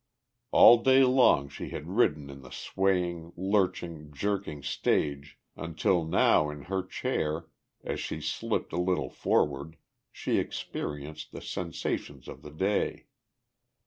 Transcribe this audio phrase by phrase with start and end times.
[0.49, 6.63] All day long she had ridden in the swaying, lurching, jerking stage until now in
[6.63, 7.49] her chair,
[7.83, 9.77] as she slipped a little forward,
[10.11, 13.05] she experienced the sensations of the day.